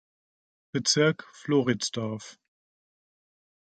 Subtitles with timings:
[0.73, 2.39] Bezirk, Floridsdorf.